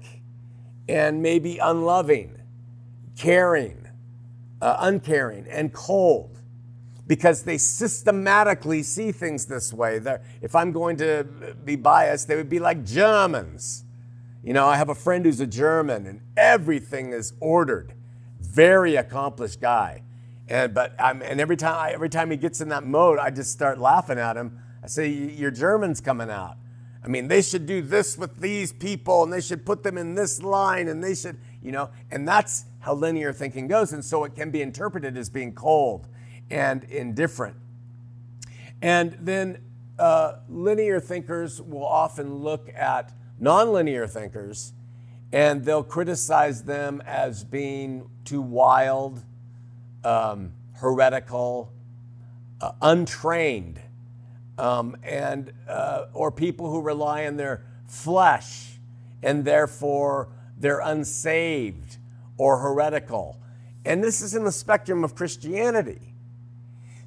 and 0.88 1.22
maybe 1.22 1.58
unloving, 1.58 2.40
caring, 3.16 3.88
uh, 4.60 4.76
uncaring, 4.80 5.46
and 5.48 5.72
cold 5.72 6.37
because 7.08 7.42
they 7.42 7.58
systematically 7.58 8.82
see 8.82 9.10
things 9.10 9.46
this 9.46 9.72
way. 9.72 9.98
They're, 9.98 10.22
if 10.42 10.54
I'm 10.54 10.70
going 10.70 10.98
to 10.98 11.24
be 11.64 11.74
biased, 11.74 12.28
they 12.28 12.36
would 12.36 12.50
be 12.50 12.60
like 12.60 12.84
Germans. 12.84 13.84
You 14.44 14.52
know, 14.52 14.66
I 14.66 14.76
have 14.76 14.90
a 14.90 14.94
friend 14.94 15.24
who's 15.24 15.40
a 15.40 15.46
German 15.46 16.06
and 16.06 16.20
everything 16.36 17.12
is 17.12 17.32
ordered. 17.40 17.94
Very 18.40 18.94
accomplished 18.94 19.60
guy. 19.60 20.02
And 20.48 20.72
but 20.72 20.94
I'm, 20.98 21.22
and 21.22 21.40
every 21.40 21.56
time 21.56 21.74
I, 21.74 21.90
every 21.90 22.08
time 22.08 22.30
he 22.30 22.36
gets 22.36 22.60
in 22.60 22.68
that 22.68 22.84
mode, 22.84 23.18
I 23.18 23.30
just 23.30 23.52
start 23.52 23.78
laughing 23.78 24.18
at 24.18 24.36
him. 24.36 24.58
I 24.82 24.86
say, 24.86 25.08
"Your 25.08 25.50
German's 25.50 26.00
coming 26.00 26.30
out." 26.30 26.56
I 27.04 27.08
mean, 27.08 27.28
they 27.28 27.42
should 27.42 27.66
do 27.66 27.82
this 27.82 28.16
with 28.16 28.40
these 28.40 28.72
people, 28.72 29.22
and 29.22 29.32
they 29.32 29.42
should 29.42 29.66
put 29.66 29.82
them 29.82 29.98
in 29.98 30.14
this 30.14 30.42
line, 30.42 30.88
and 30.88 31.04
they 31.04 31.14
should, 31.14 31.38
you 31.62 31.70
know, 31.70 31.90
and 32.10 32.26
that's 32.26 32.64
how 32.80 32.94
linear 32.94 33.32
thinking 33.32 33.66
goes. 33.66 33.92
And 33.92 34.02
so 34.02 34.24
it 34.24 34.34
can 34.34 34.50
be 34.50 34.62
interpreted 34.62 35.18
as 35.18 35.28
being 35.28 35.54
cold 35.54 36.08
and 36.50 36.84
indifferent. 36.84 37.56
And 38.80 39.16
then 39.20 39.62
uh, 39.98 40.36
linear 40.48 41.00
thinkers 41.00 41.60
will 41.60 41.84
often 41.84 42.36
look 42.36 42.70
at 42.74 43.12
nonlinear 43.40 44.08
thinkers 44.08 44.72
and 45.32 45.64
they'll 45.64 45.84
criticize 45.84 46.62
them 46.62 47.02
as 47.04 47.44
being 47.44 48.08
too 48.24 48.40
wild, 48.40 49.22
um, 50.04 50.52
heretical, 50.74 51.72
uh, 52.60 52.72
untrained, 52.80 53.80
um, 54.56 54.96
and 55.02 55.52
uh, 55.68 56.06
or 56.12 56.32
people 56.32 56.70
who 56.70 56.80
rely 56.80 57.26
on 57.26 57.36
their 57.36 57.64
flesh 57.86 58.78
and 59.22 59.44
therefore 59.44 60.28
they're 60.56 60.80
unsaved 60.80 61.98
or 62.36 62.58
heretical. 62.58 63.40
And 63.84 64.02
this 64.02 64.20
is 64.20 64.34
in 64.34 64.44
the 64.44 64.52
spectrum 64.52 65.04
of 65.04 65.14
Christianity. 65.14 66.07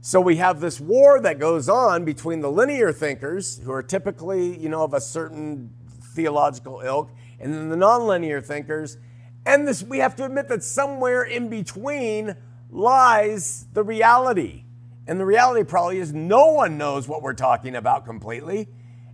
So 0.04 0.20
we 0.20 0.38
have 0.38 0.60
this 0.60 0.80
war 0.80 1.20
that 1.20 1.38
goes 1.38 1.70
on 1.70 2.06
between 2.06 2.40
the 2.40 2.50
linear 2.50 2.92
thinkers, 2.92 3.62
who 3.64 3.72
are 3.72 3.84
typically, 3.84 4.58
you 4.58 4.68
know, 4.68 4.82
of 4.82 4.96
a 4.96 5.00
certain 5.00 5.76
theological 6.16 6.82
ilk, 6.84 7.12
and 7.40 7.54
then 7.54 7.70
the 7.70 7.76
nonlinear 7.76 8.44
thinkers. 8.44 8.98
And 9.46 9.68
this 9.68 9.84
we 9.84 10.00
have 10.00 10.16
to 10.16 10.26
admit 10.26 10.48
that 10.48 10.64
somewhere 10.64 11.22
in 11.22 11.50
between 11.50 12.36
lies 12.72 13.68
the 13.74 13.84
reality. 13.84 14.64
And 15.06 15.20
the 15.20 15.26
reality 15.26 15.64
probably 15.64 16.00
is 16.00 16.12
no 16.12 16.48
one 16.48 16.80
knows 16.80 17.08
what 17.08 17.22
we're 17.22 17.34
talking 17.34 17.76
about 17.76 18.04
completely, 18.04 18.70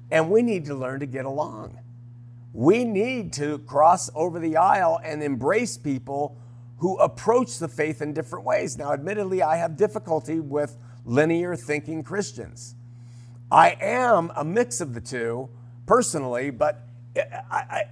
and 0.09 0.31
we 0.31 0.41
need 0.41 0.63
to 0.67 0.75
learn 0.75 1.01
to 1.01 1.05
get 1.05 1.25
along. 1.25 1.79
We 2.53 2.85
need 2.85 3.33
to 3.33 3.57
cross 3.59 4.09
over 4.15 4.39
the 4.39 4.55
aisle 4.55 5.01
and 5.03 5.21
embrace 5.21 5.77
people 5.77 6.37
who 6.77 6.97
approach 6.97 7.57
the 7.59 7.67
faith 7.67 8.01
in 8.01 8.13
different 8.13 8.45
ways. 8.45 8.77
Now, 8.77 8.93
admittedly, 8.93 9.41
I 9.41 9.57
have 9.57 9.75
difficulty 9.77 10.39
with 10.39 10.77
linear 11.05 11.55
thinking 11.55 12.03
Christians. 12.03 12.75
I 13.51 13.77
am 13.81 14.31
a 14.35 14.43
mix 14.43 14.81
of 14.81 14.93
the 14.93 15.01
two 15.01 15.49
personally, 15.85 16.49
but 16.51 16.87
I, 17.15 17.23
I, 17.51 17.83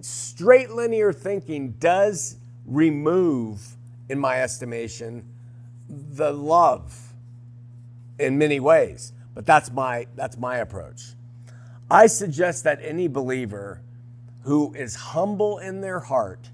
straight 0.00 0.70
linear 0.70 1.12
thinking 1.12 1.72
does 1.72 2.36
remove 2.64 3.76
in 4.08 4.18
my 4.18 4.40
estimation, 4.40 5.24
the 5.88 6.32
love 6.32 7.12
in 8.18 8.38
many 8.38 8.60
ways. 8.60 9.12
But 9.34 9.44
that's 9.44 9.70
my 9.70 10.06
that's 10.14 10.38
my 10.38 10.58
approach. 10.58 11.02
I 11.90 12.06
suggest 12.06 12.64
that 12.64 12.80
any 12.82 13.06
believer 13.06 13.82
who 14.42 14.72
is 14.74 14.94
humble 14.96 15.58
in 15.58 15.82
their 15.82 16.00
heart 16.00 16.50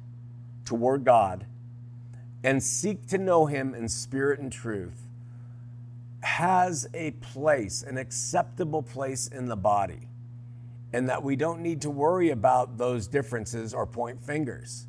toward 0.64 1.04
God 1.04 1.46
and 2.44 2.62
seek 2.62 3.06
to 3.08 3.18
know 3.18 3.46
him 3.46 3.74
in 3.74 3.88
spirit 3.88 4.40
and 4.40 4.52
truth 4.52 5.02
has 6.22 6.88
a 6.94 7.10
place, 7.12 7.82
an 7.82 7.98
acceptable 7.98 8.82
place 8.82 9.26
in 9.26 9.46
the 9.46 9.56
body. 9.56 10.08
And 10.92 11.08
that 11.08 11.22
we 11.22 11.36
don't 11.36 11.60
need 11.60 11.80
to 11.82 11.90
worry 11.90 12.30
about 12.30 12.78
those 12.78 13.08
differences 13.08 13.74
or 13.74 13.86
point 13.86 14.22
fingers. 14.22 14.86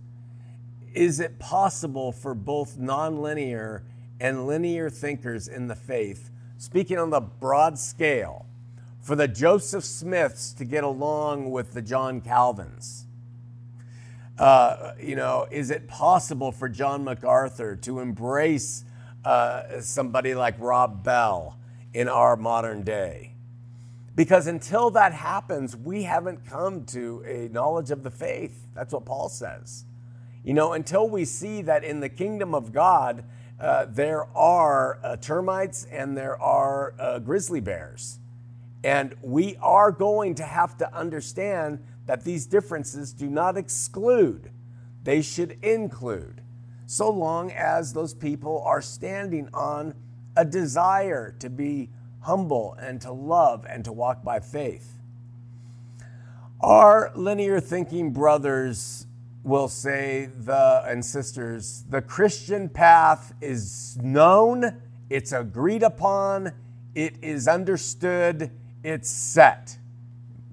Is 0.93 1.19
it 1.19 1.39
possible 1.39 2.11
for 2.11 2.35
both 2.35 2.77
nonlinear 2.77 3.83
and 4.19 4.45
linear 4.45 4.89
thinkers 4.89 5.47
in 5.47 5.67
the 5.67 5.75
faith, 5.75 6.29
speaking 6.57 6.97
on 6.97 7.09
the 7.09 7.21
broad 7.21 7.79
scale, 7.79 8.45
for 9.01 9.15
the 9.15 9.27
Joseph 9.27 9.83
Smiths 9.83 10.53
to 10.53 10.65
get 10.65 10.83
along 10.83 11.51
with 11.51 11.73
the 11.73 11.81
John 11.81 12.21
Calvins? 12.21 13.07
Uh, 14.37 14.93
you 14.99 15.15
know, 15.15 15.47
is 15.51 15.69
it 15.69 15.87
possible 15.87 16.51
for 16.51 16.67
John 16.67 17.03
MacArthur 17.03 17.75
to 17.77 17.99
embrace 17.99 18.83
uh, 19.23 19.79
somebody 19.79 20.33
like 20.33 20.55
Rob 20.57 21.03
Bell 21.03 21.57
in 21.93 22.07
our 22.07 22.35
modern 22.35 22.83
day? 22.83 23.33
Because 24.15 24.47
until 24.47 24.91
that 24.91 25.13
happens, 25.13 25.75
we 25.75 26.03
haven't 26.03 26.45
come 26.45 26.85
to 26.85 27.23
a 27.25 27.47
knowledge 27.51 27.91
of 27.91 28.03
the 28.03 28.11
faith. 28.11 28.67
That's 28.75 28.93
what 28.93 29.05
Paul 29.05 29.29
says. 29.29 29.85
You 30.43 30.53
know, 30.53 30.73
until 30.73 31.09
we 31.09 31.25
see 31.25 31.61
that 31.63 31.83
in 31.83 31.99
the 31.99 32.09
kingdom 32.09 32.53
of 32.53 32.71
God, 32.71 33.23
uh, 33.59 33.85
there 33.89 34.25
are 34.35 34.99
uh, 35.03 35.15
termites 35.17 35.85
and 35.85 36.17
there 36.17 36.39
are 36.41 36.93
uh, 36.99 37.19
grizzly 37.19 37.61
bears. 37.61 38.19
And 38.83 39.15
we 39.21 39.55
are 39.61 39.91
going 39.91 40.35
to 40.35 40.43
have 40.43 40.77
to 40.77 40.93
understand 40.93 41.79
that 42.05 42.23
these 42.23 42.45
differences 42.45 43.13
do 43.13 43.29
not 43.29 43.57
exclude, 43.57 44.51
they 45.03 45.21
should 45.21 45.57
include, 45.63 46.41
so 46.85 47.09
long 47.09 47.51
as 47.51 47.93
those 47.93 48.13
people 48.13 48.61
are 48.65 48.81
standing 48.81 49.49
on 49.53 49.93
a 50.35 50.45
desire 50.45 51.35
to 51.39 51.49
be 51.49 51.89
humble 52.21 52.75
and 52.79 53.01
to 53.01 53.11
love 53.11 53.65
and 53.69 53.85
to 53.85 53.91
walk 53.91 54.23
by 54.23 54.39
faith. 54.39 54.93
Our 56.61 57.11
linear 57.15 57.59
thinking 57.59 58.11
brothers 58.11 59.05
will 59.43 59.67
say 59.67 60.29
the 60.45 60.83
and 60.87 61.03
sisters 61.03 61.83
the 61.89 62.01
christian 62.01 62.69
path 62.69 63.33
is 63.41 63.97
known 64.01 64.81
it's 65.09 65.33
agreed 65.33 65.83
upon 65.83 66.51
it 66.95 67.15
is 67.21 67.47
understood 67.47 68.49
it's 68.83 69.09
set 69.09 69.77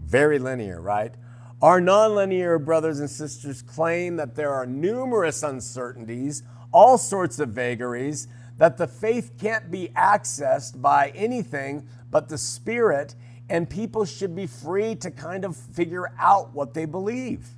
very 0.04 0.40
linear 0.40 0.80
right 0.80 1.14
our 1.62 1.80
nonlinear 1.80 2.62
brothers 2.62 3.00
and 3.00 3.10
sisters 3.10 3.62
claim 3.62 4.16
that 4.16 4.34
there 4.34 4.52
are 4.52 4.66
numerous 4.66 5.42
uncertainties 5.42 6.42
all 6.72 6.96
sorts 6.96 7.38
of 7.38 7.50
vagaries 7.50 8.28
that 8.58 8.76
the 8.76 8.86
faith 8.86 9.32
can't 9.40 9.70
be 9.70 9.88
accessed 9.96 10.80
by 10.80 11.10
anything 11.14 11.86
but 12.10 12.28
the 12.28 12.38
spirit 12.38 13.14
and 13.48 13.68
people 13.68 14.04
should 14.04 14.36
be 14.36 14.46
free 14.46 14.94
to 14.94 15.10
kind 15.10 15.44
of 15.44 15.56
figure 15.56 16.12
out 16.18 16.54
what 16.54 16.74
they 16.74 16.84
believe 16.84 17.48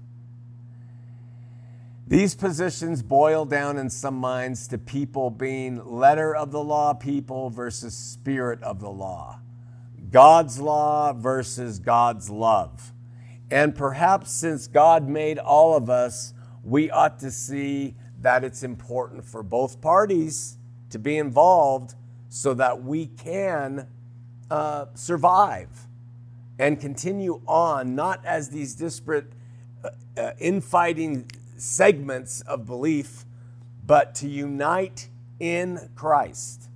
these 2.13 2.35
positions 2.35 3.01
boil 3.03 3.47
down 3.47 3.79
in 3.79 3.89
some 3.89 4.17
minds 4.17 4.69
to 4.69 4.77
people 4.77 5.31
being 5.31 5.83
letter 5.83 6.37
of 6.37 6.51
the 6.51 6.63
law 6.63 6.93
people 6.93 7.49
versus 7.49 7.97
spirit 7.97 8.63
of 8.63 8.81
the 8.81 8.91
law, 8.91 9.41
God's 10.11 10.59
law 10.61 11.15
versus 11.15 11.79
God's 11.79 12.29
love. 12.29 12.92
And 13.53 13.75
perhaps 13.75 14.33
since 14.33 14.67
God 14.67 15.07
made 15.07 15.39
all 15.39 15.77
of 15.77 15.91
us, 15.91 16.33
we 16.65 16.91
ought 16.91 17.19
to 17.19 17.31
see 17.31 17.95
that 18.23 18.45
it's 18.45 18.63
important 18.63 19.27
for 19.27 19.43
both 19.43 19.83
parties 19.83 20.57
to 20.89 20.99
be 20.99 21.19
involved 21.19 21.95
so 22.31 22.55
that 22.55 22.83
we 22.83 23.09
can 23.09 23.87
uh, 24.51 24.87
survive 24.95 25.69
and 26.59 26.81
continue 26.81 27.43
on, 27.47 27.95
not 27.95 28.25
as 28.25 28.49
these 28.49 28.75
disparate 28.75 29.31
uh, 29.85 29.91
uh, 30.17 30.31
infighting 30.39 31.31
segments 31.59 32.41
of 32.43 32.65
belief, 32.65 33.27
but 33.85 34.15
to 34.15 34.29
unite 34.29 35.09
in 35.41 35.91
Christ, 35.95 36.71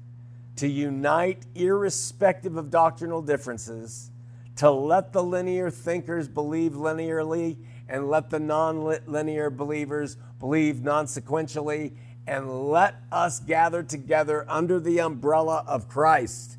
to 0.56 0.68
unite 0.68 1.46
irrespective 1.54 2.58
of 2.58 2.70
doctrinal 2.70 3.22
differences, 3.22 4.10
to 4.56 4.70
let 4.70 5.12
the 5.12 5.22
linear 5.22 5.70
thinkers 5.70 6.28
believe 6.28 6.72
linearly 6.72 7.56
and 7.88 8.08
let 8.08 8.30
the 8.30 8.40
non-linear 8.40 9.50
believers 9.50 10.16
believe 10.38 10.82
non-sequentially 10.82 11.92
and 12.26 12.68
let 12.70 12.96
us 13.12 13.38
gather 13.40 13.82
together 13.82 14.44
under 14.48 14.80
the 14.80 15.00
umbrella 15.00 15.64
of 15.66 15.88
Christ 15.88 16.56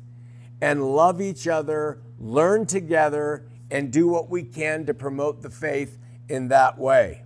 and 0.60 0.82
love 0.94 1.20
each 1.20 1.46
other, 1.46 2.00
learn 2.18 2.66
together, 2.66 3.44
and 3.70 3.92
do 3.92 4.08
what 4.08 4.30
we 4.30 4.42
can 4.42 4.86
to 4.86 4.94
promote 4.94 5.42
the 5.42 5.50
faith 5.50 5.98
in 6.28 6.48
that 6.48 6.78
way. 6.78 7.22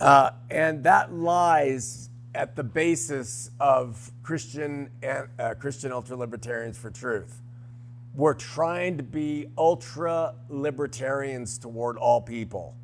Uh, 0.00 0.30
and 0.50 0.84
that 0.84 1.12
lies 1.12 2.10
at 2.34 2.56
the 2.56 2.64
basis 2.64 3.50
of 3.58 4.10
Christian 4.22 4.90
uh, 5.02 5.54
Christian 5.54 5.92
ultra 5.92 6.16
libertarians 6.16 6.76
for 6.78 6.90
truth. 6.90 7.40
We're 8.18 8.34
trying 8.34 8.96
to 8.96 9.04
be 9.04 9.46
ultra 9.56 10.34
libertarians 10.48 11.56
toward 11.56 11.96
all 11.96 12.20
people. 12.20 12.74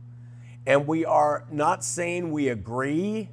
And 0.65 0.87
we 0.87 1.05
are 1.05 1.45
not 1.51 1.83
saying 1.83 2.31
we 2.31 2.51
agree 2.51 3.31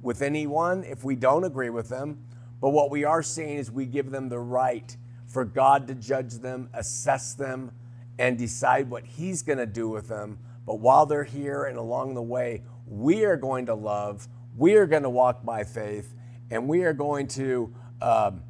with 0.00 0.22
anyone 0.22 0.82
if 0.82 1.04
we 1.04 1.14
don't 1.14 1.44
agree 1.44 1.68
with 1.68 1.90
them, 1.90 2.24
but 2.58 2.70
what 2.70 2.90
we 2.90 3.04
are 3.04 3.22
saying 3.22 3.58
is 3.58 3.70
we 3.70 3.84
give 3.84 4.10
them 4.10 4.30
the 4.30 4.38
right 4.38 4.96
for 5.26 5.44
God 5.44 5.86
to 5.88 5.94
judge 5.94 6.36
them, 6.36 6.70
assess 6.72 7.34
them, 7.34 7.72
and 8.18 8.38
decide 8.38 8.88
what 8.88 9.04
He's 9.04 9.42
going 9.42 9.58
to 9.58 9.66
do 9.66 9.90
with 9.90 10.08
them. 10.08 10.38
But 10.64 10.80
while 10.80 11.04
they're 11.04 11.22
here 11.22 11.64
and 11.64 11.76
along 11.76 12.14
the 12.14 12.22
way, 12.22 12.62
we 12.86 13.26
are 13.26 13.36
going 13.36 13.66
to 13.66 13.74
love, 13.74 14.26
we 14.56 14.76
are 14.76 14.86
going 14.86 15.02
to 15.02 15.10
walk 15.10 15.44
by 15.44 15.64
faith, 15.64 16.14
and 16.50 16.66
we 16.66 16.84
are 16.84 16.94
going 16.94 17.28
to 17.28 17.74
um, 18.00 18.42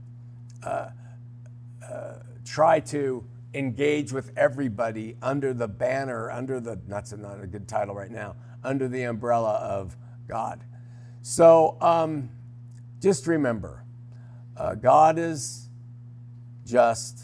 uh, 0.62 0.90
uh, 1.84 2.12
try 2.44 2.80
to 2.80 3.24
engage 3.54 4.12
with 4.12 4.32
everybody 4.36 5.16
under 5.22 5.52
the 5.52 5.68
banner, 5.68 6.30
under 6.30 6.60
the, 6.60 6.80
that's 6.88 7.12
not 7.12 7.42
a 7.42 7.46
good 7.46 7.68
title 7.68 7.94
right 7.94 8.10
now, 8.10 8.36
under 8.64 8.88
the 8.88 9.02
umbrella 9.02 9.54
of 9.54 9.96
God. 10.26 10.64
So 11.22 11.76
um, 11.80 12.30
just 13.00 13.26
remember 13.26 13.84
uh, 14.56 14.74
God 14.74 15.18
is 15.18 15.68
just, 16.66 17.20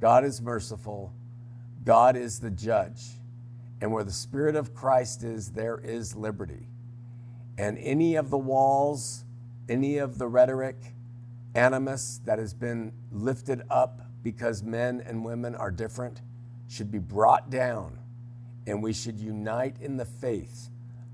God 0.00 0.24
is 0.24 0.40
merciful, 0.40 1.12
God 1.84 2.16
is 2.16 2.40
the 2.40 2.50
judge. 2.50 3.02
And 3.80 3.92
where 3.92 4.04
the 4.04 4.12
Spirit 4.12 4.56
of 4.56 4.74
Christ 4.74 5.22
is, 5.22 5.52
there 5.52 5.78
is 5.78 6.16
liberty. 6.16 6.66
And 7.56 7.78
any 7.78 8.16
of 8.16 8.30
the 8.30 8.38
walls, 8.38 9.24
any 9.68 9.98
of 9.98 10.18
the 10.18 10.26
rhetoric, 10.26 10.76
animus 11.54 12.20
that 12.24 12.38
has 12.38 12.54
been 12.54 12.92
lifted 13.12 13.62
up 13.70 14.07
because 14.32 14.62
men 14.62 15.02
and 15.06 15.24
women 15.24 15.54
are 15.54 15.70
different 15.70 16.20
should 16.68 16.90
be 16.90 16.98
brought 16.98 17.48
down. 17.48 17.98
And 18.66 18.82
we 18.82 18.92
should 18.92 19.18
unite 19.18 19.76
in 19.80 19.96
the 19.96 20.04
faith 20.04 20.68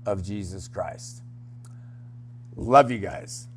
of 0.05 0.21
Jesus 0.21 0.67
Christ. 0.67 1.23
Love 2.57 2.91
you 2.91 2.97
guys. 2.97 3.47